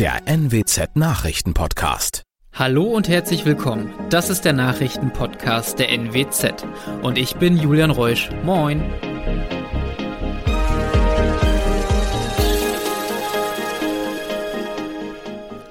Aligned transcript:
der 0.00 0.22
NWZ 0.26 0.96
Nachrichtenpodcast. 0.96 2.22
Hallo 2.54 2.84
und 2.84 3.06
herzlich 3.06 3.44
willkommen. 3.44 3.92
Das 4.08 4.30
ist 4.30 4.46
der 4.46 4.54
Nachrichtenpodcast 4.54 5.78
der 5.78 5.90
NWZ 5.90 6.64
und 7.02 7.18
ich 7.18 7.36
bin 7.36 7.58
Julian 7.58 7.90
Reusch. 7.90 8.30
Moin. 8.42 8.82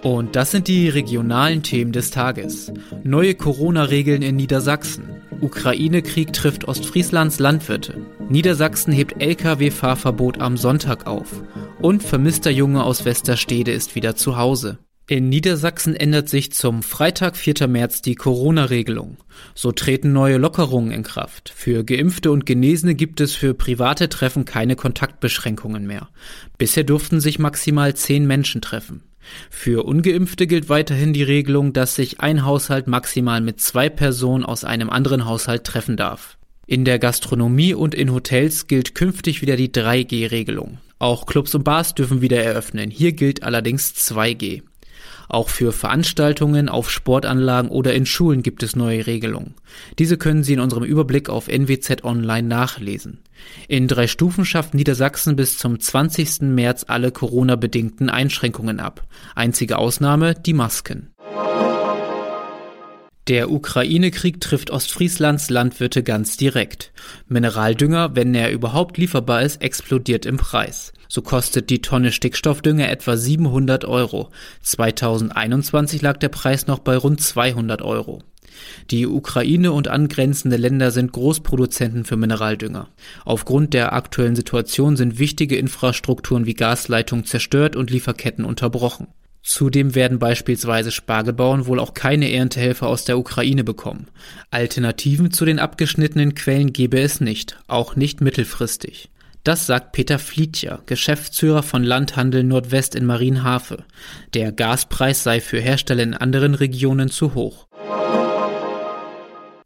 Und 0.04 0.36
das 0.36 0.52
sind 0.52 0.68
die 0.68 0.90
regionalen 0.90 1.64
Themen 1.64 1.92
des 1.92 2.12
Tages. 2.12 2.72
Neue 3.04 3.34
Corona-Regeln 3.34 4.22
in 4.22 4.36
Niedersachsen. 4.36 5.10
Ukraine-Krieg 5.42 6.34
trifft 6.34 6.68
Ostfrieslands 6.68 7.40
Landwirte. 7.40 8.06
Niedersachsen 8.30 8.94
hebt 8.94 9.20
Lkw-Fahrverbot 9.20 10.40
am 10.40 10.56
Sonntag 10.56 11.08
auf. 11.08 11.42
Und 11.82 12.04
vermisster 12.04 12.52
Junge 12.52 12.84
aus 12.84 13.06
Westerstede 13.06 13.72
ist 13.72 13.96
wieder 13.96 14.18
zu 14.18 14.36
Hause. 14.36 14.80
In 15.08 15.30
Niedersachsen 15.30 15.96
ändert 15.96 16.28
sich 16.28 16.52
zum 16.52 16.84
Freitag, 16.84 17.38
4. 17.38 17.70
März 17.70 18.02
die 18.02 18.16
Corona-Regelung. 18.16 19.16
So 19.56 19.72
treten 19.72 20.12
neue 20.12 20.38
Lockerungen 20.38 20.92
in 20.92 21.04
Kraft. 21.04 21.54
Für 21.56 21.86
Geimpfte 21.86 22.32
und 22.32 22.46
Genesene 22.46 22.96
gibt 22.96 23.22
es 23.22 23.34
für 23.34 23.54
private 23.54 24.10
Treffen 24.10 24.44
keine 24.44 24.76
Kontaktbeschränkungen 24.76 25.88
mehr. 25.88 26.10
Bisher 26.58 26.84
durften 26.84 27.22
sich 27.22 27.40
maximal 27.40 27.96
zehn 27.96 28.28
Menschen 28.28 28.62
treffen. 28.62 29.04
Für 29.50 29.86
ungeimpfte 29.86 30.48
gilt 30.48 30.68
weiterhin 30.68 31.14
die 31.14 31.24
Regelung, 31.24 31.72
dass 31.72 31.96
sich 31.96 32.20
ein 32.20 32.44
Haushalt 32.46 32.88
maximal 32.88 33.40
mit 33.40 33.62
zwei 33.62 33.88
Personen 33.90 34.44
aus 34.44 34.66
einem 34.66 34.90
anderen 34.90 35.24
Haushalt 35.26 35.64
treffen 35.64 35.96
darf. 35.96 36.38
In 36.68 36.84
der 36.84 37.00
Gastronomie 37.00 37.74
und 37.74 37.96
in 37.96 38.12
Hotels 38.12 38.68
gilt 38.68 38.96
künftig 38.96 39.42
wieder 39.42 39.56
die 39.56 39.70
3G-Regelung. 39.70 40.78
Auch 41.00 41.26
Clubs 41.26 41.56
und 41.56 41.64
Bars 41.64 41.96
dürfen 41.96 42.22
wieder 42.22 42.44
eröffnen. 42.44 42.92
Hier 42.92 43.14
gilt 43.14 43.44
allerdings 43.44 43.94
2G. 43.94 44.64
Auch 45.30 45.48
für 45.48 45.72
Veranstaltungen 45.72 46.68
auf 46.68 46.90
Sportanlagen 46.90 47.70
oder 47.70 47.94
in 47.94 48.06
Schulen 48.06 48.44
gibt 48.44 48.64
es 48.64 48.76
neue 48.76 49.08
Regelungen. 49.08 49.54
Diese 49.98 50.18
können 50.18 50.44
Sie 50.44 50.54
in 50.54 50.60
unserem 50.60 50.84
Überblick 50.84 51.30
auf 51.30 51.48
NWZ 51.48 52.04
Online 52.04 52.48
nachlesen. 52.48 53.20
In 53.68 53.88
drei 53.88 54.08
Stufen 54.08 54.44
schafft 54.44 54.74
Niedersachsen 54.74 55.36
bis 55.36 55.58
zum 55.58 55.80
20. 55.80 56.42
März 56.42 56.86
alle 56.88 57.12
Corona-bedingten 57.12 58.10
Einschränkungen 58.10 58.80
ab. 58.80 59.08
Einzige 59.36 59.78
Ausnahme 59.78 60.34
die 60.34 60.54
Masken. 60.54 61.12
Der 63.30 63.52
Ukraine-Krieg 63.52 64.42
trifft 64.42 64.72
Ostfrieslands 64.72 65.52
Landwirte 65.52 66.02
ganz 66.02 66.36
direkt. 66.36 66.92
Mineraldünger, 67.28 68.16
wenn 68.16 68.34
er 68.34 68.52
überhaupt 68.52 68.98
lieferbar 68.98 69.44
ist, 69.44 69.62
explodiert 69.62 70.26
im 70.26 70.38
Preis. 70.38 70.94
So 71.08 71.22
kostet 71.22 71.70
die 71.70 71.80
Tonne 71.80 72.12
Stickstoffdünger 72.12 72.90
etwa 72.90 73.16
700 73.16 73.86
Euro. 73.86 74.32
2021 74.64 76.02
lag 76.02 76.18
der 76.18 76.30
Preis 76.30 76.66
noch 76.66 76.80
bei 76.80 76.98
rund 76.98 77.22
200 77.22 77.84
Euro. 77.84 78.24
Die 78.90 79.06
Ukraine 79.06 79.74
und 79.74 79.90
angrenzende 79.90 80.58
Länder 80.58 80.90
sind 80.90 81.12
Großproduzenten 81.12 82.06
für 82.06 82.18
Mineraldünger. 82.18 82.90
Aufgrund 83.26 83.76
der 83.76 83.94
aktuellen 83.94 84.36
Situation 84.36 84.98
sind 84.98 85.20
wichtige 85.20 85.56
Infrastrukturen 85.56 86.48
wie 86.48 86.56
Gasleitungen 86.56 87.26
zerstört 87.26 87.76
und 87.76 87.92
Lieferketten 87.92 88.44
unterbrochen. 88.44 89.08
Zudem 89.50 89.96
werden 89.96 90.20
beispielsweise 90.20 90.92
Spargelbauern 90.92 91.66
wohl 91.66 91.80
auch 91.80 91.96
keine 91.96 92.32
Erntehelfer 92.32 92.86
aus 92.86 93.06
der 93.06 93.18
Ukraine 93.18 93.64
bekommen. 93.64 94.06
Alternativen 94.52 95.32
zu 95.32 95.44
den 95.44 95.58
abgeschnittenen 95.58 96.36
Quellen 96.36 96.72
gebe 96.72 97.00
es 97.00 97.20
nicht, 97.20 97.58
auch 97.68 97.96
nicht 97.96 98.22
mittelfristig. 98.22 99.10
Das 99.44 99.66
sagt 99.66 99.94
Peter 99.94 100.20
Flietjer, 100.20 100.84
Geschäftsführer 100.86 101.64
von 101.64 101.84
Landhandel 101.84 102.44
Nordwest 102.44 102.94
in 102.94 103.08
Marienhafe. 103.08 103.86
Der 104.36 104.52
Gaspreis 104.52 105.24
sei 105.24 105.42
für 105.42 105.60
Hersteller 105.60 106.04
in 106.04 106.14
anderen 106.14 106.54
Regionen 106.54 107.10
zu 107.10 107.34
hoch. 107.34 107.66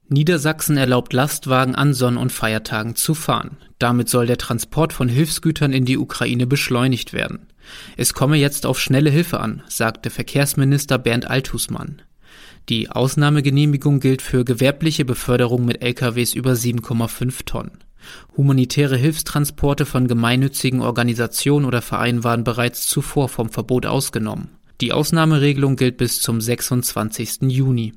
Niedersachsen 0.08 0.78
erlaubt 0.78 1.12
Lastwagen 1.12 1.76
an 1.76 1.94
Sonn- 1.94 2.16
und 2.16 2.32
Feiertagen 2.32 2.96
zu 2.96 3.14
fahren. 3.14 3.58
Damit 3.80 4.08
soll 4.08 4.28
der 4.28 4.38
Transport 4.38 4.94
von 4.94 5.10
Hilfsgütern 5.10 5.74
in 5.74 5.84
die 5.84 5.98
Ukraine 5.98 6.48
beschleunigt 6.48 7.12
werden. 7.12 7.48
Es 7.98 8.14
komme 8.14 8.38
jetzt 8.38 8.66
auf 8.66 8.80
schnelle 8.80 9.10
Hilfe 9.10 9.40
an, 9.40 9.64
sagte 9.68 10.10
Verkehrsminister 10.10 10.98
Bernd 10.98 11.30
Althusmann. 11.30 12.02
Die 12.70 12.90
Ausnahmegenehmigung 12.90 14.00
gilt 14.00 14.22
für 14.22 14.46
gewerbliche 14.46 15.06
Beförderung 15.06 15.66
mit 15.66 15.82
LKWs 15.82 16.34
über 16.34 16.52
7,5 16.54 17.46
Tonnen. 17.46 17.80
Humanitäre 18.38 18.98
Hilfstransporte 18.98 19.86
von 19.86 20.08
gemeinnützigen 20.08 20.82
Organisationen 20.82 21.66
oder 21.66 21.82
Vereinen 21.82 22.24
waren 22.24 22.44
bereits 22.44 22.88
zuvor 22.88 23.30
vom 23.30 23.50
Verbot 23.50 23.86
ausgenommen. 23.86 24.50
Die 24.82 24.92
Ausnahmeregelung 24.92 25.76
gilt 25.76 25.98
bis 25.98 26.22
zum 26.22 26.42
26. 26.42 27.44
Juni. 27.44 27.94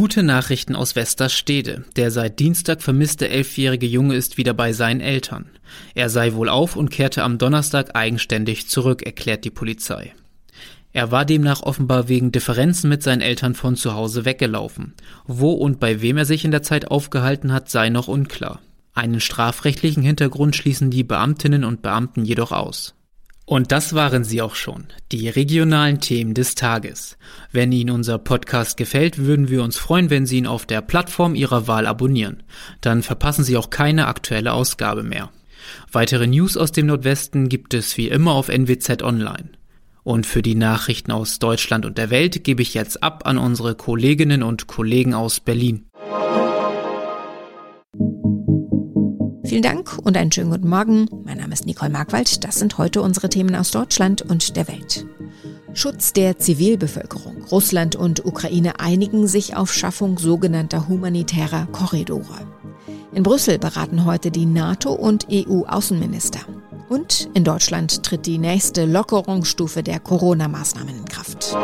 Gute 0.00 0.22
Nachrichten 0.22 0.76
aus 0.76 0.96
Westerstede. 0.96 1.84
Der 1.94 2.10
seit 2.10 2.38
Dienstag 2.38 2.80
vermisste 2.80 3.28
elfjährige 3.28 3.84
Junge 3.84 4.14
ist 4.14 4.38
wieder 4.38 4.54
bei 4.54 4.72
seinen 4.72 5.02
Eltern. 5.02 5.50
Er 5.94 6.08
sei 6.08 6.32
wohl 6.32 6.48
auf 6.48 6.74
und 6.74 6.88
kehrte 6.88 7.22
am 7.22 7.36
Donnerstag 7.36 7.94
eigenständig 7.94 8.66
zurück, 8.66 9.02
erklärt 9.02 9.44
die 9.44 9.50
Polizei. 9.50 10.14
Er 10.94 11.10
war 11.10 11.26
demnach 11.26 11.62
offenbar 11.62 12.08
wegen 12.08 12.32
Differenzen 12.32 12.88
mit 12.88 13.02
seinen 13.02 13.20
Eltern 13.20 13.54
von 13.54 13.76
zu 13.76 13.92
Hause 13.92 14.24
weggelaufen. 14.24 14.94
Wo 15.26 15.52
und 15.52 15.80
bei 15.80 16.00
wem 16.00 16.16
er 16.16 16.24
sich 16.24 16.46
in 16.46 16.50
der 16.50 16.62
Zeit 16.62 16.90
aufgehalten 16.90 17.52
hat, 17.52 17.68
sei 17.68 17.90
noch 17.90 18.08
unklar. 18.08 18.62
Einen 18.94 19.20
strafrechtlichen 19.20 20.02
Hintergrund 20.02 20.56
schließen 20.56 20.90
die 20.90 21.04
Beamtinnen 21.04 21.62
und 21.62 21.82
Beamten 21.82 22.24
jedoch 22.24 22.52
aus. 22.52 22.94
Und 23.50 23.72
das 23.72 23.94
waren 23.94 24.22
sie 24.22 24.42
auch 24.42 24.54
schon, 24.54 24.84
die 25.10 25.28
regionalen 25.28 25.98
Themen 26.00 26.34
des 26.34 26.54
Tages. 26.54 27.18
Wenn 27.50 27.72
Ihnen 27.72 27.90
unser 27.90 28.16
Podcast 28.18 28.76
gefällt, 28.76 29.18
würden 29.18 29.48
wir 29.48 29.64
uns 29.64 29.76
freuen, 29.76 30.08
wenn 30.08 30.24
Sie 30.24 30.38
ihn 30.38 30.46
auf 30.46 30.66
der 30.66 30.80
Plattform 30.82 31.34
Ihrer 31.34 31.66
Wahl 31.66 31.88
abonnieren. 31.88 32.44
Dann 32.80 33.02
verpassen 33.02 33.42
Sie 33.42 33.56
auch 33.56 33.68
keine 33.68 34.06
aktuelle 34.06 34.52
Ausgabe 34.52 35.02
mehr. 35.02 35.30
Weitere 35.90 36.28
News 36.28 36.56
aus 36.56 36.70
dem 36.70 36.86
Nordwesten 36.86 37.48
gibt 37.48 37.74
es 37.74 37.96
wie 37.96 38.06
immer 38.06 38.34
auf 38.34 38.50
NWZ 38.50 39.02
Online. 39.02 39.48
Und 40.04 40.26
für 40.26 40.42
die 40.42 40.54
Nachrichten 40.54 41.10
aus 41.10 41.40
Deutschland 41.40 41.84
und 41.84 41.98
der 41.98 42.10
Welt 42.10 42.44
gebe 42.44 42.62
ich 42.62 42.72
jetzt 42.74 43.02
ab 43.02 43.26
an 43.26 43.36
unsere 43.36 43.74
Kolleginnen 43.74 44.44
und 44.44 44.68
Kollegen 44.68 45.12
aus 45.12 45.40
Berlin. 45.40 45.89
Vielen 49.50 49.62
Dank 49.62 49.98
und 50.04 50.16
einen 50.16 50.30
schönen 50.30 50.52
guten 50.52 50.68
Morgen. 50.68 51.08
Mein 51.24 51.38
Name 51.38 51.52
ist 51.52 51.66
Nicole 51.66 51.90
Markwald. 51.90 52.44
Das 52.44 52.60
sind 52.60 52.78
heute 52.78 53.02
unsere 53.02 53.28
Themen 53.28 53.56
aus 53.56 53.72
Deutschland 53.72 54.22
und 54.22 54.54
der 54.54 54.68
Welt. 54.68 55.04
Schutz 55.74 56.12
der 56.12 56.38
Zivilbevölkerung. 56.38 57.42
Russland 57.50 57.96
und 57.96 58.24
Ukraine 58.24 58.78
einigen 58.78 59.26
sich 59.26 59.56
auf 59.56 59.72
Schaffung 59.74 60.18
sogenannter 60.18 60.86
humanitärer 60.86 61.66
Korridore. 61.72 62.46
In 63.12 63.24
Brüssel 63.24 63.58
beraten 63.58 64.04
heute 64.04 64.30
die 64.30 64.46
NATO 64.46 64.92
und 64.92 65.26
EU-Außenminister. 65.28 66.42
Und 66.88 67.28
in 67.34 67.42
Deutschland 67.42 68.04
tritt 68.04 68.26
die 68.26 68.38
nächste 68.38 68.84
Lockerungsstufe 68.84 69.82
der 69.82 69.98
Corona-Maßnahmen 69.98 70.96
in 70.96 71.04
Kraft. 71.06 71.56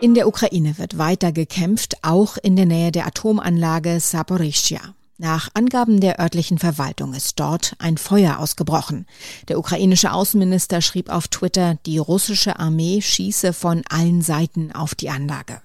In 0.00 0.14
der 0.14 0.28
Ukraine 0.28 0.78
wird 0.78 0.96
weiter 0.96 1.32
gekämpft, 1.32 1.96
auch 2.02 2.36
in 2.40 2.54
der 2.54 2.66
Nähe 2.66 2.92
der 2.92 3.08
Atomanlage 3.08 3.98
Saporischschja. 3.98 4.94
Nach 5.22 5.50
Angaben 5.54 6.00
der 6.00 6.18
örtlichen 6.18 6.58
Verwaltung 6.58 7.14
ist 7.14 7.38
dort 7.38 7.76
ein 7.78 7.96
Feuer 7.96 8.40
ausgebrochen. 8.40 9.06
Der 9.46 9.56
ukrainische 9.56 10.12
Außenminister 10.12 10.80
schrieb 10.80 11.10
auf 11.10 11.28
Twitter, 11.28 11.78
die 11.86 11.98
russische 11.98 12.58
Armee 12.58 13.00
schieße 13.00 13.52
von 13.52 13.84
allen 13.88 14.22
Seiten 14.22 14.72
auf 14.72 14.96
die 14.96 15.10
Anlage. 15.10 15.62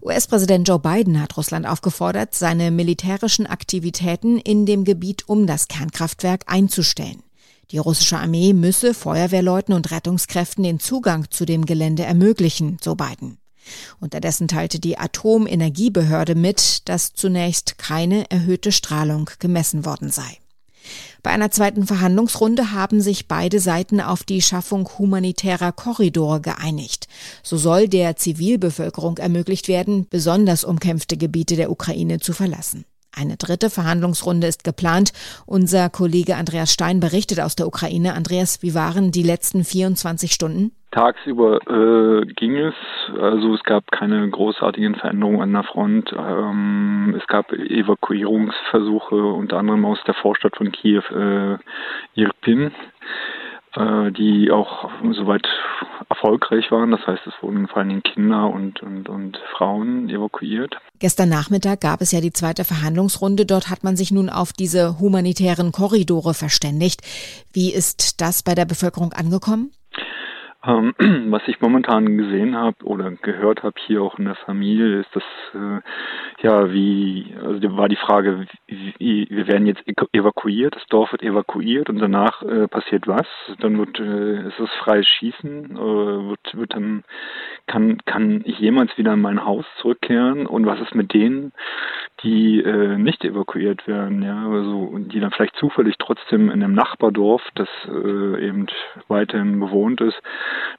US-Präsident 0.00 0.66
Joe 0.66 0.78
Biden 0.78 1.20
hat 1.20 1.36
Russland 1.36 1.66
aufgefordert, 1.66 2.34
seine 2.34 2.70
militärischen 2.70 3.46
Aktivitäten 3.46 4.38
in 4.38 4.64
dem 4.64 4.84
Gebiet 4.84 5.28
um 5.28 5.46
das 5.46 5.68
Kernkraftwerk 5.68 6.44
einzustellen. 6.46 7.22
Die 7.72 7.78
russische 7.78 8.16
Armee 8.16 8.54
müsse 8.54 8.94
Feuerwehrleuten 8.94 9.74
und 9.74 9.90
Rettungskräften 9.90 10.64
den 10.64 10.80
Zugang 10.80 11.30
zu 11.30 11.44
dem 11.44 11.66
Gelände 11.66 12.04
ermöglichen, 12.04 12.78
so 12.80 12.94
Biden. 12.94 13.36
Unterdessen 14.00 14.48
teilte 14.48 14.78
die 14.78 14.98
Atomenergiebehörde 14.98 16.34
mit, 16.34 16.88
dass 16.88 17.14
zunächst 17.14 17.78
keine 17.78 18.30
erhöhte 18.30 18.72
Strahlung 18.72 19.30
gemessen 19.38 19.84
worden 19.84 20.10
sei. 20.10 20.38
Bei 21.22 21.30
einer 21.32 21.50
zweiten 21.50 21.86
Verhandlungsrunde 21.86 22.72
haben 22.72 23.00
sich 23.00 23.26
beide 23.26 23.58
Seiten 23.58 24.00
auf 24.00 24.22
die 24.22 24.42
Schaffung 24.42 24.88
humanitärer 24.98 25.72
Korridore 25.72 26.40
geeinigt. 26.40 27.08
So 27.42 27.56
soll 27.56 27.88
der 27.88 28.16
Zivilbevölkerung 28.16 29.18
ermöglicht 29.18 29.66
werden, 29.66 30.06
besonders 30.08 30.62
umkämpfte 30.62 31.16
Gebiete 31.16 31.56
der 31.56 31.70
Ukraine 31.70 32.20
zu 32.20 32.32
verlassen. 32.32 32.84
Eine 33.18 33.36
dritte 33.36 33.70
Verhandlungsrunde 33.70 34.46
ist 34.46 34.62
geplant. 34.62 35.12
Unser 35.46 35.88
Kollege 35.88 36.36
Andreas 36.36 36.70
Stein 36.70 37.00
berichtet 37.00 37.40
aus 37.40 37.56
der 37.56 37.66
Ukraine. 37.66 38.12
Andreas, 38.12 38.62
wie 38.62 38.74
waren 38.74 39.10
die 39.10 39.22
letzten 39.22 39.64
24 39.64 40.32
Stunden? 40.32 40.72
Tagsüber 40.90 41.60
äh, 41.66 42.26
ging 42.26 42.56
es, 42.56 42.74
also 43.18 43.54
es 43.54 43.62
gab 43.64 43.90
keine 43.90 44.28
großartigen 44.30 44.94
Veränderungen 44.94 45.42
an 45.42 45.52
der 45.52 45.64
Front. 45.64 46.10
Ähm, 46.12 47.14
es 47.18 47.26
gab 47.26 47.52
Evakuierungsversuche, 47.52 49.14
unter 49.14 49.58
anderem 49.58 49.84
aus 49.84 49.98
der 50.06 50.14
Vorstadt 50.14 50.56
von 50.56 50.72
Kiew, 50.72 51.02
äh, 51.10 51.58
Irpin. 52.14 52.70
Äh, 53.76 54.10
die 54.12 54.50
auch 54.50 54.90
soweit 55.12 55.46
erfolgreich 56.08 56.70
waren. 56.70 56.90
Das 56.90 57.06
heißt, 57.06 57.26
es 57.26 57.34
wurden 57.42 57.68
vor 57.68 57.78
allem 57.78 58.02
Kinder 58.02 58.48
und, 58.48 58.82
und, 58.82 59.08
und 59.08 59.38
Frauen 59.56 60.08
evakuiert. 60.08 60.76
Gestern 60.98 61.28
Nachmittag 61.28 61.80
gab 61.80 62.00
es 62.00 62.12
ja 62.12 62.20
die 62.20 62.32
zweite 62.32 62.64
Verhandlungsrunde. 62.64 63.46
Dort 63.46 63.70
hat 63.70 63.84
man 63.84 63.96
sich 63.96 64.10
nun 64.10 64.30
auf 64.30 64.52
diese 64.52 64.98
humanitären 64.98 65.72
Korridore 65.72 66.34
verständigt. 66.34 67.02
Wie 67.52 67.72
ist 67.72 68.20
das 68.20 68.42
bei 68.42 68.54
der 68.54 68.64
Bevölkerung 68.64 69.12
angekommen? 69.12 69.72
Ähm, 70.66 70.94
was 71.30 71.42
ich 71.46 71.60
momentan 71.60 72.16
gesehen 72.18 72.56
habe 72.56 72.84
oder 72.84 73.10
gehört 73.10 73.62
habe 73.62 73.76
hier 73.86 74.02
auch 74.02 74.18
in 74.18 74.24
der 74.24 74.34
Familie, 74.34 75.00
ist 75.00 75.14
das 75.14 75.22
äh, 75.54 75.80
ja 76.42 76.72
wie 76.72 77.34
also 77.42 77.76
war 77.76 77.88
die 77.88 77.96
Frage, 77.96 78.46
wie, 78.66 79.26
wir 79.30 79.46
werden 79.46 79.66
jetzt 79.66 79.82
evakuiert, 80.12 80.74
das 80.74 80.86
Dorf 80.86 81.12
wird 81.12 81.22
evakuiert 81.22 81.88
und 81.88 81.98
danach 81.98 82.42
äh, 82.42 82.66
passiert 82.68 83.06
was? 83.06 83.26
Dann 83.60 83.78
wird 83.78 83.98
äh, 84.00 84.48
ist 84.48 84.58
es 84.58 84.70
freies 84.80 85.06
Schießen, 85.06 85.76
äh, 85.76 85.78
wird 85.78 86.56
wird 86.56 86.74
dann 86.74 87.04
kann 87.66 87.98
kann 88.04 88.42
ich 88.44 88.58
jemals 88.58 88.96
wieder 88.98 89.12
in 89.12 89.20
mein 89.20 89.44
Haus 89.44 89.64
zurückkehren 89.80 90.46
und 90.46 90.66
was 90.66 90.80
ist 90.80 90.94
mit 90.94 91.14
denen, 91.14 91.52
die 92.26 92.60
äh, 92.60 92.98
nicht 92.98 93.24
evakuiert 93.24 93.86
werden, 93.86 94.22
ja, 94.22 94.48
also 94.50 94.98
die 94.98 95.20
dann 95.20 95.30
vielleicht 95.30 95.54
zufällig 95.56 95.94
trotzdem 95.98 96.50
in 96.50 96.62
einem 96.62 96.74
Nachbardorf, 96.74 97.42
das 97.54 97.68
äh, 97.86 98.48
eben 98.48 98.66
weiterhin 99.06 99.60
bewohnt 99.60 100.00
ist, 100.00 100.16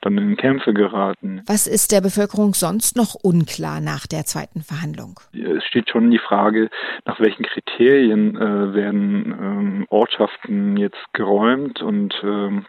dann 0.02 0.18
in 0.18 0.36
Kämpfe 0.36 0.74
geraten. 0.74 1.42
Was 1.48 1.66
ist 1.66 1.94
der 1.94 2.02
Bevölkerung 2.02 2.54
sonst 2.54 2.98
noch 2.98 3.16
unklar 3.16 3.80
nach 3.80 4.08
der 4.08 4.26
zweiten 4.26 4.62
Verhandlung? 4.62 5.22
Es 5.34 5.64
steht 5.64 5.90
schon 5.90 6.12
die 6.12 6.20
Frage, 6.20 6.70
nach 7.06 7.20
welchen 7.22 7.46
Kriterien 7.46 8.36
äh, 8.36 8.74
werden 8.74 9.36
ähm, 9.42 9.86
Ortschaften 9.90 10.76
jetzt 10.76 11.14
geräumt 11.14 11.82
und 11.82 12.14
ähm, 12.24 12.66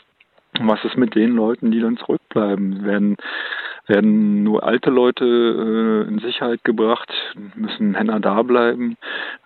was 0.60 0.84
ist 0.84 0.96
mit 0.96 1.14
den 1.14 1.32
Leuten, 1.32 1.70
die 1.70 1.80
dann 1.80 1.96
zurückbleiben? 1.96 2.84
Werden 2.84 3.16
werden 3.88 4.42
nur 4.42 4.62
alte 4.64 4.90
Leute 4.90 5.24
äh, 5.24 6.08
in 6.08 6.18
Sicherheit 6.20 6.64
gebracht? 6.64 7.10
Müssen 7.54 7.92
Männer 7.92 8.20
da 8.20 8.42
bleiben? 8.42 8.96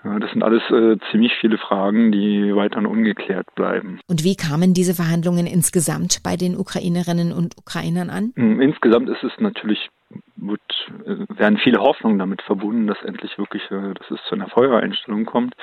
Ja, 0.04 0.18
das 0.18 0.30
sind 0.32 0.42
alles 0.42 0.62
äh, 0.70 0.98
ziemlich 1.10 1.32
viele 1.40 1.58
Fragen, 1.58 2.12
die 2.12 2.54
weiterhin 2.54 2.86
ungeklärt 2.86 3.54
bleiben. 3.54 4.00
Und 4.08 4.24
wie 4.24 4.36
kamen 4.36 4.74
diese 4.74 4.94
Verhandlungen 4.94 5.46
insgesamt 5.46 6.22
bei 6.22 6.36
den 6.36 6.56
Ukrainerinnen 6.56 7.32
und 7.32 7.56
Ukrainern 7.58 8.10
an? 8.10 8.32
Hm, 8.36 8.60
insgesamt 8.60 9.08
ist 9.08 9.22
es 9.22 9.32
natürlich 9.38 9.90
wird, 10.36 10.60
äh, 11.06 11.38
werden 11.38 11.58
viele 11.58 11.78
Hoffnungen 11.78 12.18
damit 12.18 12.42
verbunden, 12.42 12.86
dass 12.86 13.00
endlich 13.02 13.38
wirklich, 13.38 13.62
äh, 13.70 13.94
dass 13.94 14.10
es 14.10 14.20
zu 14.28 14.34
einer 14.34 14.48
Feuereinstellung 14.48 15.24
kommt. 15.24 15.54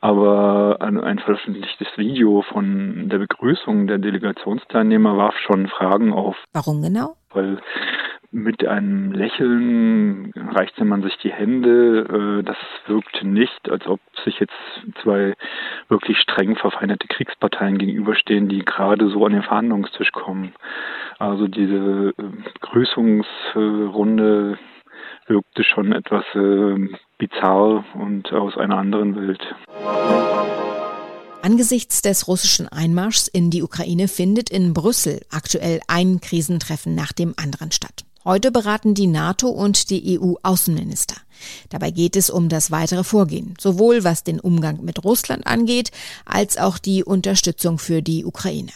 Aber 0.00 0.78
ein, 0.80 0.98
ein 1.00 1.18
veröffentlichtes 1.18 1.88
Video 1.96 2.42
von 2.42 3.08
der 3.08 3.18
Begrüßung 3.18 3.86
der 3.86 3.98
Delegationsteilnehmer 3.98 5.16
warf 5.16 5.36
schon 5.46 5.68
Fragen 5.68 6.12
auf. 6.12 6.36
Warum 6.52 6.82
genau? 6.82 7.16
Weil 7.30 7.58
mit 8.30 8.66
einem 8.66 9.12
Lächeln 9.12 10.32
reichte 10.34 10.84
man 10.84 11.02
sich 11.02 11.16
die 11.18 11.32
Hände. 11.32 12.40
Äh, 12.40 12.42
das 12.42 12.56
wirkte 12.86 13.26
nicht, 13.26 13.70
als 13.70 13.86
ob 13.86 14.00
sich 14.24 14.38
jetzt 14.40 14.52
zwei 15.02 15.34
wirklich 15.88 16.18
streng 16.18 16.56
verfeindete 16.56 17.06
Kriegsparteien 17.08 17.78
gegenüberstehen, 17.78 18.48
die 18.48 18.64
gerade 18.64 19.08
so 19.08 19.24
an 19.24 19.32
den 19.32 19.42
Verhandlungstisch 19.42 20.12
kommen. 20.12 20.54
Also 21.18 21.48
diese 21.48 22.14
äh, 22.16 22.22
Begrüßungsrunde 22.60 24.58
wirkte 25.26 25.64
schon 25.64 25.92
etwas 25.92 26.24
äh, 26.34 26.88
bizarr 27.18 27.84
und 27.94 28.32
aus 28.32 28.56
einer 28.56 28.78
anderen 28.78 29.16
Welt. 29.16 29.54
Angesichts 31.42 32.00
des 32.00 32.26
russischen 32.26 32.68
Einmarschs 32.68 33.28
in 33.28 33.50
die 33.50 33.62
Ukraine 33.62 34.08
findet 34.08 34.48
in 34.48 34.72
Brüssel 34.72 35.20
aktuell 35.30 35.80
ein 35.88 36.20
Krisentreffen 36.20 36.94
nach 36.94 37.12
dem 37.12 37.34
anderen 37.36 37.70
statt. 37.70 38.04
Heute 38.24 38.50
beraten 38.50 38.94
die 38.94 39.06
NATO 39.06 39.48
und 39.48 39.90
die 39.90 40.18
EU-Außenminister. 40.18 41.16
Dabei 41.68 41.90
geht 41.90 42.16
es 42.16 42.30
um 42.30 42.48
das 42.48 42.70
weitere 42.70 43.04
Vorgehen, 43.04 43.54
sowohl 43.60 44.02
was 44.02 44.24
den 44.24 44.40
Umgang 44.40 44.82
mit 44.82 45.04
Russland 45.04 45.46
angeht, 45.46 45.90
als 46.24 46.56
auch 46.56 46.78
die 46.78 47.04
Unterstützung 47.04 47.78
für 47.78 48.00
die 48.00 48.24
Ukraine. 48.24 48.72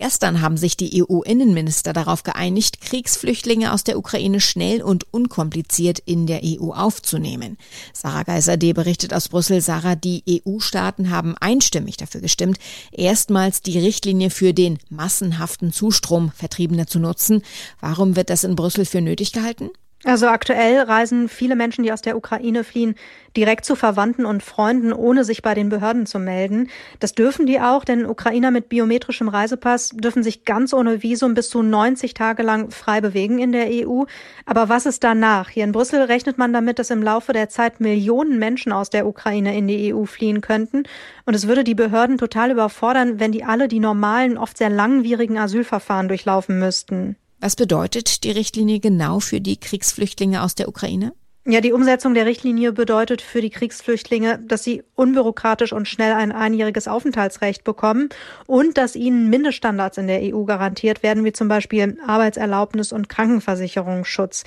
Gestern 0.00 0.40
haben 0.40 0.56
sich 0.56 0.78
die 0.78 1.02
EU-Innenminister 1.02 1.92
darauf 1.92 2.22
geeinigt, 2.22 2.80
Kriegsflüchtlinge 2.80 3.70
aus 3.70 3.84
der 3.84 3.98
Ukraine 3.98 4.40
schnell 4.40 4.80
und 4.80 5.04
unkompliziert 5.12 5.98
in 5.98 6.26
der 6.26 6.40
EU 6.42 6.70
aufzunehmen. 6.70 7.58
Sarah 7.92 8.22
Geiser-D 8.22 8.72
berichtet 8.72 9.12
aus 9.12 9.28
Brüssel. 9.28 9.60
Sarah, 9.60 9.96
die 9.96 10.24
EU-Staaten 10.46 11.10
haben 11.10 11.36
einstimmig 11.36 11.98
dafür 11.98 12.22
gestimmt, 12.22 12.58
erstmals 12.92 13.60
die 13.60 13.78
Richtlinie 13.78 14.30
für 14.30 14.54
den 14.54 14.78
massenhaften 14.88 15.70
Zustrom 15.70 16.32
Vertriebener 16.34 16.86
zu 16.86 16.98
nutzen. 16.98 17.42
Warum 17.80 18.16
wird 18.16 18.30
das 18.30 18.42
in 18.42 18.56
Brüssel 18.56 18.86
für 18.86 19.02
nötig 19.02 19.32
gehalten? 19.32 19.68
Also 20.04 20.28
aktuell 20.28 20.80
reisen 20.80 21.28
viele 21.28 21.56
Menschen, 21.56 21.84
die 21.84 21.92
aus 21.92 22.00
der 22.00 22.16
Ukraine 22.16 22.64
fliehen, 22.64 22.94
direkt 23.36 23.66
zu 23.66 23.76
Verwandten 23.76 24.24
und 24.24 24.42
Freunden, 24.42 24.94
ohne 24.94 25.24
sich 25.24 25.42
bei 25.42 25.52
den 25.52 25.68
Behörden 25.68 26.06
zu 26.06 26.18
melden. 26.18 26.70
Das 27.00 27.12
dürfen 27.12 27.44
die 27.44 27.60
auch, 27.60 27.84
denn 27.84 28.06
Ukrainer 28.06 28.50
mit 28.50 28.70
biometrischem 28.70 29.28
Reisepass 29.28 29.90
dürfen 29.90 30.22
sich 30.22 30.46
ganz 30.46 30.72
ohne 30.72 31.02
Visum 31.02 31.34
bis 31.34 31.50
zu 31.50 31.62
90 31.62 32.14
Tage 32.14 32.42
lang 32.42 32.70
frei 32.70 33.02
bewegen 33.02 33.40
in 33.40 33.52
der 33.52 33.66
EU. 33.68 34.04
Aber 34.46 34.70
was 34.70 34.86
ist 34.86 35.04
danach? 35.04 35.50
Hier 35.50 35.64
in 35.64 35.72
Brüssel 35.72 36.00
rechnet 36.00 36.38
man 36.38 36.54
damit, 36.54 36.78
dass 36.78 36.88
im 36.88 37.02
Laufe 37.02 37.34
der 37.34 37.50
Zeit 37.50 37.78
Millionen 37.80 38.38
Menschen 38.38 38.72
aus 38.72 38.88
der 38.88 39.06
Ukraine 39.06 39.54
in 39.54 39.68
die 39.68 39.92
EU 39.92 40.06
fliehen 40.06 40.40
könnten. 40.40 40.84
Und 41.26 41.34
es 41.34 41.46
würde 41.46 41.62
die 41.62 41.74
Behörden 41.74 42.16
total 42.16 42.50
überfordern, 42.50 43.20
wenn 43.20 43.32
die 43.32 43.44
alle 43.44 43.68
die 43.68 43.80
normalen, 43.80 44.38
oft 44.38 44.56
sehr 44.56 44.70
langwierigen 44.70 45.36
Asylverfahren 45.36 46.08
durchlaufen 46.08 46.58
müssten. 46.58 47.16
Was 47.40 47.56
bedeutet 47.56 48.22
die 48.24 48.30
Richtlinie 48.30 48.80
genau 48.80 49.18
für 49.18 49.40
die 49.40 49.56
Kriegsflüchtlinge 49.56 50.42
aus 50.42 50.54
der 50.54 50.68
Ukraine? 50.68 51.14
Ja, 51.46 51.62
die 51.62 51.72
Umsetzung 51.72 52.12
der 52.12 52.26
Richtlinie 52.26 52.72
bedeutet 52.72 53.22
für 53.22 53.40
die 53.40 53.48
Kriegsflüchtlinge, 53.48 54.38
dass 54.46 54.62
sie 54.62 54.82
unbürokratisch 54.94 55.72
und 55.72 55.88
schnell 55.88 56.12
ein 56.12 56.32
einjähriges 56.32 56.86
Aufenthaltsrecht 56.86 57.64
bekommen 57.64 58.10
und 58.46 58.76
dass 58.76 58.94
ihnen 58.94 59.30
Mindeststandards 59.30 59.96
in 59.96 60.06
der 60.06 60.20
EU 60.22 60.44
garantiert 60.44 61.02
werden, 61.02 61.24
wie 61.24 61.32
zum 61.32 61.48
Beispiel 61.48 61.96
Arbeitserlaubnis 62.06 62.92
und 62.92 63.08
Krankenversicherungsschutz. 63.08 64.44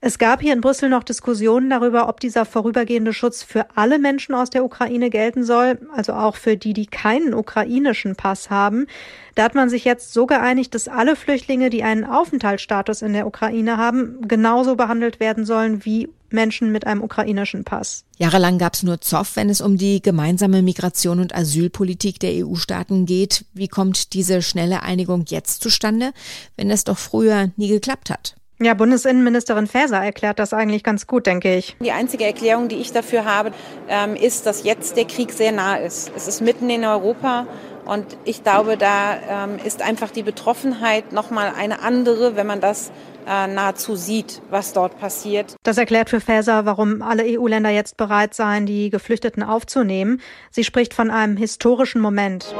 Es 0.00 0.18
gab 0.18 0.40
hier 0.40 0.52
in 0.52 0.60
Brüssel 0.60 0.88
noch 0.88 1.02
Diskussionen 1.02 1.70
darüber, 1.70 2.08
ob 2.08 2.20
dieser 2.20 2.44
vorübergehende 2.44 3.12
Schutz 3.12 3.42
für 3.42 3.66
alle 3.74 3.98
Menschen 3.98 4.32
aus 4.32 4.48
der 4.48 4.64
Ukraine 4.64 5.10
gelten 5.10 5.42
soll, 5.42 5.80
also 5.92 6.12
auch 6.12 6.36
für 6.36 6.56
die, 6.56 6.72
die 6.72 6.86
keinen 6.86 7.34
ukrainischen 7.34 8.14
Pass 8.14 8.48
haben. 8.48 8.86
Da 9.34 9.42
hat 9.42 9.56
man 9.56 9.68
sich 9.68 9.84
jetzt 9.84 10.12
so 10.12 10.26
geeinigt, 10.26 10.72
dass 10.76 10.86
alle 10.86 11.16
Flüchtlinge, 11.16 11.68
die 11.68 11.82
einen 11.82 12.04
Aufenthaltsstatus 12.04 13.02
in 13.02 13.12
der 13.12 13.26
Ukraine 13.26 13.76
haben, 13.76 14.28
genauso 14.28 14.76
behandelt 14.76 15.18
werden 15.18 15.44
sollen 15.44 15.84
wie 15.84 16.08
Menschen 16.30 16.70
mit 16.70 16.86
einem 16.86 17.02
ukrainischen 17.02 17.64
Pass. 17.64 18.04
Jahrelang 18.18 18.58
gab 18.58 18.74
es 18.74 18.84
nur 18.84 19.00
Zoff, 19.00 19.34
wenn 19.34 19.50
es 19.50 19.60
um 19.60 19.78
die 19.78 20.00
gemeinsame 20.00 20.62
Migration 20.62 21.18
und 21.18 21.34
Asylpolitik 21.34 22.20
der 22.20 22.46
EU-Staaten 22.46 23.04
geht. 23.04 23.46
Wie 23.52 23.68
kommt 23.68 24.12
diese 24.12 24.42
schnelle 24.42 24.84
Einigung 24.84 25.24
jetzt 25.26 25.60
zustande, 25.60 26.12
wenn 26.56 26.70
es 26.70 26.84
doch 26.84 26.98
früher 26.98 27.50
nie 27.56 27.68
geklappt 27.68 28.10
hat? 28.10 28.36
Ja, 28.60 28.74
Bundesinnenministerin 28.74 29.68
Faeser 29.68 30.02
erklärt 30.02 30.40
das 30.40 30.52
eigentlich 30.52 30.82
ganz 30.82 31.06
gut, 31.06 31.26
denke 31.26 31.54
ich. 31.54 31.76
Die 31.80 31.92
einzige 31.92 32.24
Erklärung, 32.24 32.68
die 32.68 32.76
ich 32.76 32.92
dafür 32.92 33.24
habe, 33.24 33.52
ähm, 33.88 34.16
ist, 34.16 34.46
dass 34.46 34.64
jetzt 34.64 34.96
der 34.96 35.04
Krieg 35.04 35.30
sehr 35.30 35.52
nah 35.52 35.76
ist. 35.76 36.10
Es 36.16 36.26
ist 36.26 36.40
mitten 36.40 36.68
in 36.68 36.84
Europa 36.84 37.46
und 37.84 38.04
ich 38.24 38.42
glaube, 38.42 38.76
da 38.76 39.44
ähm, 39.46 39.58
ist 39.64 39.80
einfach 39.80 40.10
die 40.10 40.24
Betroffenheit 40.24 41.12
nochmal 41.12 41.52
eine 41.56 41.82
andere, 41.82 42.34
wenn 42.34 42.48
man 42.48 42.60
das 42.60 42.90
äh, 43.28 43.46
nahezu 43.46 43.94
sieht, 43.94 44.42
was 44.50 44.72
dort 44.72 44.98
passiert. 44.98 45.54
Das 45.62 45.78
erklärt 45.78 46.10
für 46.10 46.20
Faeser, 46.20 46.66
warum 46.66 47.00
alle 47.00 47.22
EU-Länder 47.24 47.70
jetzt 47.70 47.96
bereit 47.96 48.34
seien, 48.34 48.66
die 48.66 48.90
Geflüchteten 48.90 49.42
aufzunehmen. 49.44 50.20
Sie 50.50 50.64
spricht 50.64 50.94
von 50.94 51.10
einem 51.10 51.36
historischen 51.36 52.00
Moment. 52.00 52.54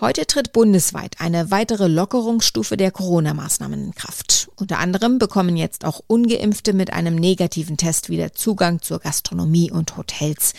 Heute 0.00 0.28
tritt 0.28 0.52
bundesweit 0.52 1.16
eine 1.18 1.50
weitere 1.50 1.88
Lockerungsstufe 1.88 2.76
der 2.76 2.92
Corona-Maßnahmen 2.92 3.86
in 3.86 3.94
Kraft. 3.96 4.48
Unter 4.54 4.78
anderem 4.78 5.18
bekommen 5.18 5.56
jetzt 5.56 5.84
auch 5.84 6.00
ungeimpfte 6.06 6.72
mit 6.72 6.92
einem 6.92 7.16
negativen 7.16 7.76
Test 7.76 8.08
wieder 8.08 8.32
Zugang 8.32 8.80
zur 8.80 9.00
Gastronomie 9.00 9.72
und 9.72 9.96
Hotels. 9.96 10.52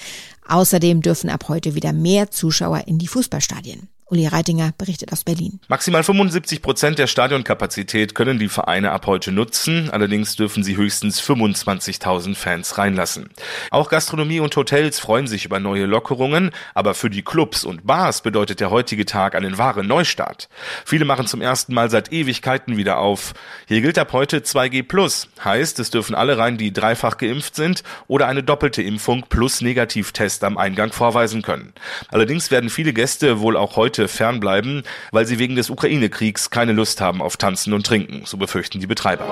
Außerdem 0.46 1.02
dürfen 1.02 1.30
ab 1.30 1.46
heute 1.48 1.74
wieder 1.74 1.94
mehr 1.94 2.32
Zuschauer 2.32 2.84
in 2.88 2.98
die 2.98 3.08
Fußballstadien. 3.08 3.88
Uli 4.10 4.28
Reitinger 4.28 4.72
berichtet 4.78 5.12
aus 5.12 5.24
Berlin. 5.24 5.60
Maximal 5.68 6.04
75 6.04 6.62
Prozent 6.62 7.00
der 7.00 7.08
Stadionkapazität 7.08 8.16
können 8.16 8.40
die 8.40 8.50
Vereine 8.50 8.92
ab 8.92 9.08
heute 9.08 9.32
nutzen. 9.32 9.90
Allerdings 9.90 10.36
dürfen 10.36 10.64
sie 10.64 10.78
höchstens 10.78 11.22
25.000 11.22 12.36
Fans 12.36 12.78
reinlassen. 12.78 13.30
Auch 13.72 13.90
Gastronomie 13.90 14.40
und 14.40 14.56
Hotels 14.56 15.00
freuen 15.00 15.28
sich 15.28 15.46
über 15.46 15.60
neue 15.60 15.86
Lockerungen. 15.86 16.52
Aber 16.74 16.94
für 16.94 17.10
die 17.10 17.24
Clubs 17.24 17.64
und 17.64 17.86
Bars 17.86 18.22
bedeutet 18.22 18.60
der 18.60 18.72
heutige 18.72 19.06
Tag 19.06 19.36
einen 19.36 19.58
wahren 19.58 19.88
Neustart. 19.88 20.50
Viele 20.86 21.06
machen 21.06 21.28
zum 21.28 21.42
ersten 21.42 21.74
Mal 21.74 21.90
seit 21.90 22.12
Ewigkeiten 22.12 22.78
wieder 22.78 23.00
auf. 23.00 23.34
Hier 23.68 23.82
gilt 23.82 23.98
ab 23.98 24.14
heute 24.14 24.40
2G+. 24.40 25.28
Heißt, 25.44 25.80
es 25.80 25.90
dürfen 25.90 26.16
alle 26.16 26.38
rein, 26.38 26.58
die 26.58 26.72
dreifach 26.72 27.18
geimpft 27.18 27.56
sind 27.56 27.84
oder 28.08 28.28
eine 28.28 28.44
doppelte 28.44 28.82
Impfung 28.82 29.26
plus 29.28 29.62
Negativtest 29.62 30.20
Test 30.20 30.44
am 30.44 30.58
Eingang 30.58 30.92
vorweisen 30.92 31.42
können. 31.42 31.74
Allerdings 32.10 32.52
werden 32.52 32.70
viele 32.70 32.94
Gäste 32.94 33.40
wohl 33.40 33.56
auch 33.56 33.78
heute 33.78 33.99
fernbleiben, 34.08 34.84
weil 35.12 35.26
sie 35.26 35.40
wegen 35.40 35.56
des 35.56 35.70
Ukraine-Kriegs 35.70 36.50
keine 36.50 36.74
Lust 36.74 37.02
haben 37.02 37.22
auf 37.22 37.38
Tanzen 37.38 37.74
und 37.74 37.86
Trinken, 37.86 38.24
so 38.26 38.38
befürchten 38.38 38.80
die 38.80 38.88
Betreiber. 38.88 39.26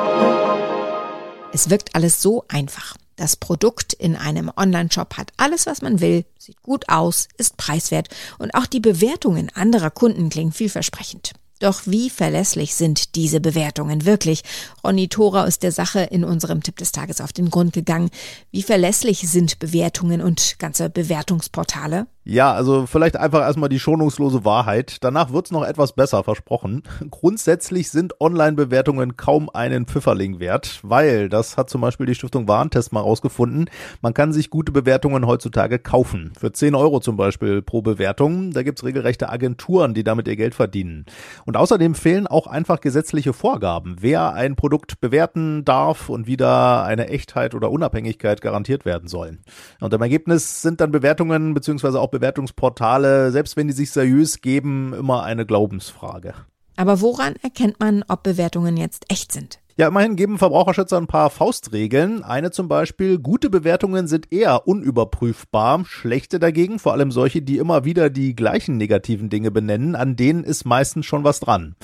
Es 1.53 1.69
wirkt 1.69 1.95
alles 1.95 2.21
so 2.21 2.43
einfach. 2.47 2.95
Das 3.15 3.35
Produkt 3.35 3.93
in 3.93 4.15
einem 4.15 4.51
Online-Shop 4.55 5.17
hat 5.17 5.31
alles, 5.37 5.65
was 5.65 5.81
man 5.81 6.01
will, 6.01 6.25
sieht 6.37 6.61
gut 6.61 6.87
aus, 6.87 7.27
ist 7.37 7.57
preiswert 7.57 8.09
und 8.37 8.53
auch 8.53 8.67
die 8.67 8.79
Bewertungen 8.79 9.49
anderer 9.55 9.89
Kunden 9.89 10.29
klingen 10.29 10.51
vielversprechend. 10.51 11.33
Doch 11.59 11.81
wie 11.85 12.11
verlässlich 12.11 12.75
sind 12.75 13.15
diese 13.15 13.41
Bewertungen 13.41 14.05
wirklich? 14.05 14.43
Ronny 14.83 15.07
Thora 15.07 15.45
ist 15.45 15.63
der 15.63 15.71
Sache 15.71 16.01
in 16.01 16.23
unserem 16.23 16.61
Tipp 16.61 16.77
des 16.77 16.91
Tages 16.91 17.19
auf 17.19 17.33
den 17.33 17.49
Grund 17.49 17.73
gegangen. 17.73 18.11
Wie 18.51 18.61
verlässlich 18.61 19.27
sind 19.27 19.57
Bewertungen 19.57 20.21
und 20.21 20.59
ganze 20.59 20.89
Bewertungsportale? 20.89 22.05
Ja, 22.29 22.51
also 22.51 22.85
vielleicht 22.87 23.15
einfach 23.15 23.39
erstmal 23.39 23.69
die 23.69 23.79
schonungslose 23.79 24.43
Wahrheit. 24.43 24.97
Danach 24.99 25.31
wird's 25.31 25.49
noch 25.49 25.63
etwas 25.63 25.93
besser, 25.93 26.25
versprochen. 26.25 26.83
Grundsätzlich 27.09 27.89
sind 27.89 28.19
Online-Bewertungen 28.19 29.15
kaum 29.15 29.49
einen 29.49 29.85
Pfifferling 29.85 30.41
wert, 30.41 30.81
weil, 30.83 31.29
das 31.29 31.55
hat 31.55 31.69
zum 31.69 31.79
Beispiel 31.79 32.05
die 32.05 32.15
Stiftung 32.15 32.49
Warentest 32.49 32.91
mal 32.91 32.99
rausgefunden, 32.99 33.69
man 34.01 34.13
kann 34.13 34.33
sich 34.33 34.49
gute 34.49 34.73
Bewertungen 34.73 35.25
heutzutage 35.25 35.79
kaufen. 35.79 36.33
Für 36.37 36.51
10 36.51 36.75
Euro 36.75 36.99
zum 36.99 37.15
Beispiel 37.15 37.61
pro 37.61 37.81
Bewertung. 37.81 38.51
Da 38.51 38.61
gibt's 38.61 38.83
regelrechte 38.83 39.29
Agenturen, 39.29 39.93
die 39.93 40.03
damit 40.03 40.27
ihr 40.27 40.35
Geld 40.35 40.53
verdienen. 40.53 41.05
Und 41.45 41.55
außerdem 41.55 41.95
fehlen 41.95 42.27
auch 42.27 42.47
einfach 42.47 42.81
gesetzliche 42.81 43.31
Vorgaben, 43.31 43.95
wer 44.01 44.33
ein 44.33 44.57
Produkt 44.57 44.99
bewerten 44.99 45.63
darf 45.63 46.09
und 46.09 46.27
wie 46.27 46.35
da 46.35 46.83
eine 46.83 47.07
Echtheit 47.07 47.55
oder 47.55 47.71
Unabhängigkeit 47.71 48.41
garantiert 48.41 48.83
werden 48.83 49.07
soll. 49.07 49.37
Und 49.79 49.93
im 49.93 50.01
Ergebnis 50.01 50.61
sind 50.61 50.81
dann 50.81 50.91
Bewertungen 50.91 51.53
beziehungsweise 51.53 52.01
auch 52.01 52.16
Bewertungsportale, 52.19 53.31
selbst 53.31 53.57
wenn 53.57 53.67
die 53.67 53.73
sich 53.73 53.91
seriös 53.91 54.41
geben, 54.41 54.93
immer 54.93 55.23
eine 55.23 55.45
Glaubensfrage. 55.45 56.33
Aber 56.75 57.01
woran 57.01 57.35
erkennt 57.41 57.79
man, 57.79 58.03
ob 58.07 58.23
Bewertungen 58.23 58.77
jetzt 58.77 59.05
echt 59.09 59.31
sind? 59.31 59.59
Ja, 59.79 59.89
immerhin 59.89 60.15
geben 60.15 60.39
Verbraucherschützer 60.39 60.97
ein 60.97 61.05
paar 61.05 61.29
Faustregeln. 61.29 62.23
Eine 62.23 62.49
zum 62.49 62.67
Beispiel, 62.67 63.19
gute 63.19 63.51
Bewertungen 63.51 64.07
sind 64.07 64.33
eher 64.33 64.67
unüberprüfbar, 64.67 65.85
schlechte 65.85 66.39
dagegen, 66.39 66.79
vor 66.79 66.93
allem 66.93 67.11
solche, 67.11 67.43
die 67.43 67.59
immer 67.59 67.85
wieder 67.85 68.09
die 68.09 68.35
gleichen 68.35 68.77
negativen 68.77 69.29
Dinge 69.29 69.51
benennen, 69.51 69.93
an 69.93 70.15
denen 70.15 70.43
ist 70.43 70.65
meistens 70.65 71.05
schon 71.05 71.23
was 71.23 71.41
dran. 71.41 71.75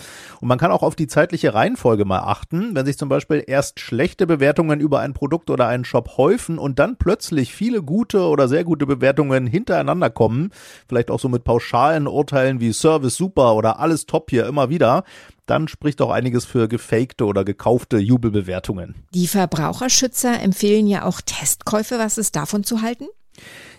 Und 0.41 0.47
man 0.47 0.57
kann 0.57 0.71
auch 0.71 0.81
auf 0.81 0.95
die 0.95 1.05
zeitliche 1.05 1.53
Reihenfolge 1.53 2.03
mal 2.03 2.21
achten. 2.21 2.73
Wenn 2.73 2.87
sich 2.87 2.97
zum 2.97 3.09
Beispiel 3.09 3.43
erst 3.45 3.79
schlechte 3.79 4.25
Bewertungen 4.25 4.79
über 4.79 5.01
ein 5.01 5.13
Produkt 5.13 5.51
oder 5.51 5.67
einen 5.67 5.85
Shop 5.85 6.17
häufen 6.17 6.57
und 6.57 6.79
dann 6.79 6.97
plötzlich 6.97 7.53
viele 7.53 7.83
gute 7.83 8.23
oder 8.23 8.47
sehr 8.47 8.63
gute 8.63 8.87
Bewertungen 8.87 9.45
hintereinander 9.45 10.09
kommen, 10.09 10.49
vielleicht 10.87 11.11
auch 11.11 11.19
so 11.19 11.29
mit 11.29 11.43
pauschalen 11.43 12.07
Urteilen 12.07 12.59
wie 12.59 12.73
Service 12.73 13.15
super 13.15 13.53
oder 13.53 13.79
alles 13.79 14.07
top 14.07 14.31
hier 14.31 14.47
immer 14.47 14.71
wieder, 14.71 15.03
dann 15.45 15.67
spricht 15.67 16.01
auch 16.01 16.11
einiges 16.11 16.45
für 16.45 16.67
gefakte 16.67 17.25
oder 17.25 17.43
gekaufte 17.43 17.97
Jubelbewertungen. 17.97 19.05
Die 19.13 19.27
Verbraucherschützer 19.27 20.41
empfehlen 20.41 20.87
ja 20.87 21.05
auch 21.05 21.21
Testkäufe. 21.21 21.99
Was 21.99 22.17
ist 22.17 22.35
davon 22.35 22.63
zu 22.63 22.81
halten? 22.81 23.07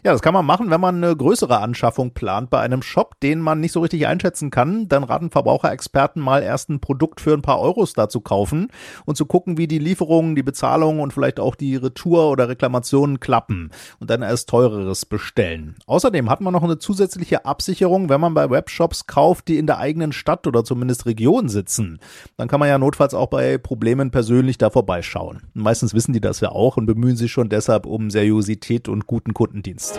Ja, 0.07 0.13
das 0.13 0.21
kann 0.21 0.35
man 0.35 0.45
machen, 0.45 0.69
wenn 0.69 0.83
man 0.83 1.03
eine 1.03 1.17
größere 1.17 1.61
Anschaffung 1.61 2.11
plant 2.11 2.51
bei 2.51 2.61
einem 2.61 2.83
Shop, 2.83 3.19
den 3.21 3.41
man 3.41 3.61
nicht 3.61 3.73
so 3.73 3.81
richtig 3.81 4.07
einschätzen 4.07 4.51
kann. 4.51 4.87
Dann 4.87 5.03
raten 5.03 5.31
Verbraucherexperten 5.31 6.21
mal 6.21 6.43
erst 6.43 6.69
ein 6.69 6.81
Produkt 6.81 7.23
für 7.23 7.33
ein 7.33 7.41
paar 7.41 7.59
Euros 7.59 7.95
da 7.95 8.11
zu 8.11 8.21
kaufen 8.21 8.69
und 9.07 9.17
zu 9.17 9.25
gucken, 9.25 9.57
wie 9.57 9.67
die 9.67 9.79
Lieferungen, 9.79 10.37
die 10.37 10.43
Bezahlungen 10.43 11.01
und 11.01 11.15
vielleicht 11.15 11.41
auch 11.41 11.55
die 11.55 11.77
Retour 11.77 12.29
oder 12.31 12.51
Reklamationen 12.51 13.19
klappen 13.19 13.71
und 13.99 14.11
dann 14.11 14.21
erst 14.21 14.51
teureres 14.51 15.07
bestellen. 15.07 15.77
Außerdem 15.87 16.29
hat 16.29 16.43
man 16.43 16.53
noch 16.53 16.65
eine 16.65 16.79
zusätzliche 16.79 17.47
Absicherung, 17.47 18.11
wenn 18.11 18.21
man 18.21 18.35
bei 18.35 18.51
Webshops 18.51 19.07
kauft, 19.07 19.49
die 19.49 19.57
in 19.57 19.67
der 19.67 19.79
eigenen 19.79 20.13
Stadt 20.13 20.47
oder 20.47 20.65
zumindest 20.65 21.07
Region 21.07 21.49
sitzen. 21.49 21.99
Dann 22.37 22.49
kann 22.49 22.61
man 22.61 22.69
ja 22.69 22.77
notfalls 22.77 23.15
auch 23.15 23.29
bei 23.29 23.57
Problemen 23.57 24.11
persönlich 24.11 24.59
da 24.59 24.69
vorbeischauen. 24.69 25.45
Meistens 25.55 25.95
wissen 25.95 26.13
die 26.13 26.21
das 26.21 26.41
ja 26.41 26.51
auch 26.51 26.77
und 26.77 26.85
bemühen 26.85 27.17
sich 27.17 27.33
schon 27.33 27.49
deshalb 27.49 27.87
um 27.87 28.11
Seriosität 28.11 28.91
und 28.91 29.07
guten 29.07 29.33
Kundendienst. 29.33 29.94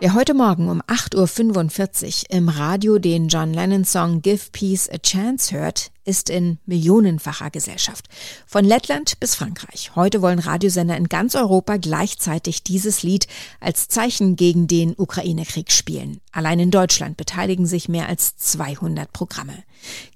Wer 0.00 0.14
heute 0.14 0.34
Morgen 0.34 0.68
um 0.68 0.82
8.45 0.82 2.24
Uhr 2.24 2.36
im 2.36 2.48
Radio 2.48 2.98
den 2.98 3.28
John 3.28 3.52
Lennon-Song 3.52 4.22
Give 4.22 4.40
Peace 4.52 4.88
a 4.90 4.98
Chance 4.98 5.54
hört, 5.54 5.90
ist 6.04 6.30
in 6.30 6.58
millionenfacher 6.66 7.50
Gesellschaft. 7.50 8.08
Von 8.46 8.64
Lettland 8.64 9.18
bis 9.20 9.34
Frankreich. 9.34 9.92
Heute 9.94 10.22
wollen 10.22 10.38
Radiosender 10.38 10.96
in 10.96 11.08
ganz 11.08 11.34
Europa 11.34 11.76
gleichzeitig 11.76 12.62
dieses 12.62 13.02
Lied 13.02 13.26
als 13.60 13.88
Zeichen 13.88 14.36
gegen 14.36 14.66
den 14.68 14.94
Ukraine-Krieg 14.96 15.72
spielen. 15.72 16.20
Allein 16.32 16.60
in 16.60 16.70
Deutschland 16.70 17.16
beteiligen 17.16 17.66
sich 17.66 17.88
mehr 17.88 18.08
als 18.08 18.36
200 18.36 19.12
Programme. 19.12 19.64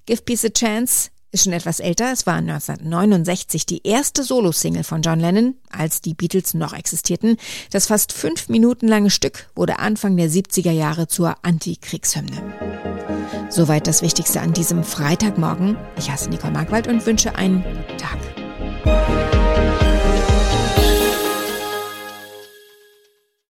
Give 0.07 0.23
Peace 0.23 0.45
a 0.45 0.51
Chance 0.51 1.11
ist 1.31 1.45
schon 1.45 1.53
etwas 1.53 1.81
älter. 1.81 2.13
Es 2.13 2.27
war 2.27 2.37
1969 2.37 3.67
die 3.67 3.87
erste 3.87 4.23
Solo-Single 4.23 4.85
von 4.85 5.03
John 5.03 5.21
Lennon, 5.21 5.55
als 5.71 6.01
die 6.01 6.15
Beatles 6.15 6.55
noch 6.55 6.73
existierten. 6.73 7.37
Das 7.71 7.87
fast 7.87 8.13
fünf 8.13 8.49
Minuten 8.49 8.89
lange 8.89 9.11
Stück 9.11 9.49
wurde 9.55 9.79
Anfang 9.79 10.17
der 10.17 10.31
70er 10.31 10.73
Jahre 10.73 11.07
zur 11.07 11.37
Antikriegshymne. 11.43 12.43
Soweit 13.51 13.87
das 13.87 14.03
Wichtigste 14.03 14.41
an 14.41 14.53
diesem 14.53 14.85
Freitagmorgen. 14.85 15.77
Ich 15.97 16.11
heiße 16.11 16.29
Nicole 16.31 16.53
Markwald 16.53 16.87
und 16.89 17.05
wünsche 17.07 17.35
einen 17.35 17.65
Tag. 17.99 19.38